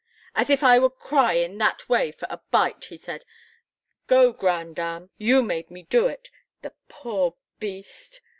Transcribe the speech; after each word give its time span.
"As 0.33 0.49
if 0.49 0.63
I 0.63 0.79
would 0.79 0.95
cry 0.95 1.33
in 1.33 1.59
that 1.59 1.87
way 1.87 2.11
for 2.11 2.25
a 2.31 2.39
bite!" 2.49 2.85
he 2.85 2.97
said. 2.97 3.23
"Go, 4.07 4.33
grandame; 4.33 5.11
you 5.19 5.43
made 5.43 5.69
me 5.69 5.83
do 5.83 6.07
it, 6.07 6.31
the 6.63 6.73
poor 6.89 7.35
beast!" 7.59 8.19